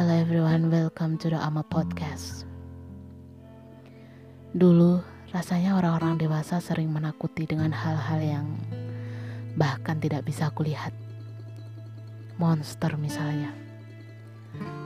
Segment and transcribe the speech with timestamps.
[0.00, 2.48] Hello everyone, welcome to the Ama Podcast.
[4.56, 4.96] Dulu,
[5.28, 8.46] rasanya orang-orang dewasa sering menakuti dengan hal-hal yang
[9.60, 10.96] bahkan tidak bisa aku lihat.
[12.40, 13.52] Monster misalnya.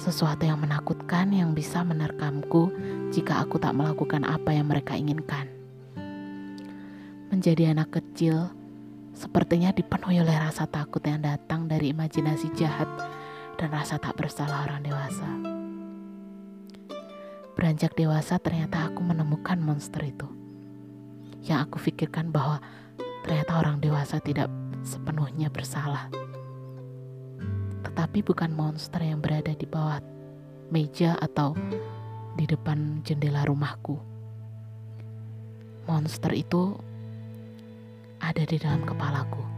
[0.00, 2.72] Sesuatu yang menakutkan yang bisa menerkamku
[3.12, 5.44] jika aku tak melakukan apa yang mereka inginkan.
[7.28, 8.48] Menjadi anak kecil,
[9.12, 12.88] sepertinya dipenuhi oleh rasa takut yang datang dari imajinasi jahat
[13.60, 15.28] dan rasa tak bersalah orang dewasa.
[17.52, 20.26] Beranjak dewasa ternyata aku menemukan monster itu.
[21.44, 22.58] Yang aku pikirkan bahwa
[23.22, 24.48] ternyata orang dewasa tidak
[24.82, 26.08] sepenuhnya bersalah.
[27.84, 30.00] Tetapi bukan monster yang berada di bawah
[30.72, 31.52] meja atau
[32.34, 34.00] di depan jendela rumahku.
[35.84, 36.72] Monster itu
[38.22, 39.51] ada di dalam kepalaku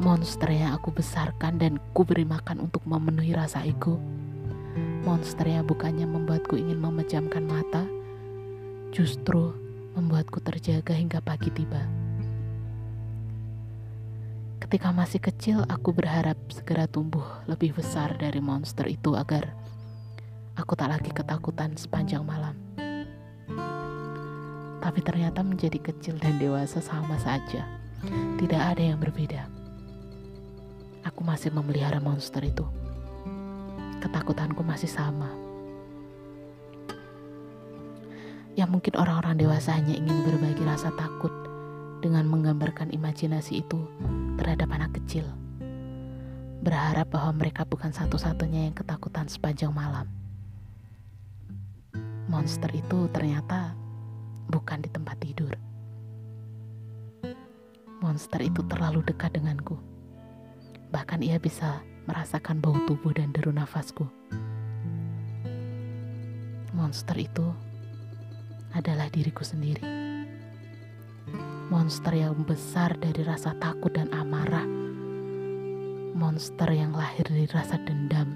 [0.00, 4.00] monster yang aku besarkan dan ku beri makan untuk memenuhi rasa ego.
[5.04, 7.84] Monster yang bukannya membuatku ingin memejamkan mata,
[8.96, 9.52] justru
[9.92, 11.84] membuatku terjaga hingga pagi tiba.
[14.64, 19.52] Ketika masih kecil, aku berharap segera tumbuh lebih besar dari monster itu agar
[20.56, 22.56] aku tak lagi ketakutan sepanjang malam.
[24.80, 27.68] Tapi ternyata menjadi kecil dan dewasa sama saja.
[28.40, 29.59] Tidak ada yang berbeda
[31.20, 32.64] aku masih memelihara monster itu.
[34.00, 35.28] Ketakutanku masih sama.
[38.56, 41.28] Ya mungkin orang-orang dewasa hanya ingin berbagi rasa takut
[42.00, 43.84] dengan menggambarkan imajinasi itu
[44.40, 45.28] terhadap anak kecil.
[46.64, 50.08] Berharap bahwa mereka bukan satu-satunya yang ketakutan sepanjang malam.
[52.32, 53.76] Monster itu ternyata
[54.48, 55.52] bukan di tempat tidur.
[58.00, 59.89] Monster itu terlalu dekat denganku
[60.90, 64.06] Bahkan ia bisa merasakan bau tubuh dan deru nafasku.
[66.74, 67.46] Monster itu
[68.74, 69.82] adalah diriku sendiri.
[71.70, 74.66] Monster yang besar dari rasa takut dan amarah.
[76.18, 78.34] Monster yang lahir dari rasa dendam.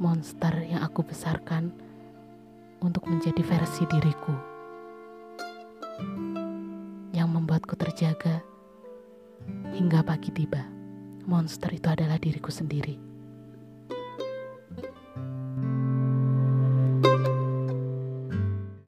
[0.00, 1.72] Monster yang aku besarkan
[2.80, 4.32] untuk menjadi versi diriku
[7.12, 8.40] yang membuatku terjaga
[9.48, 10.62] Hingga pagi tiba,
[11.26, 13.09] monster itu adalah diriku sendiri.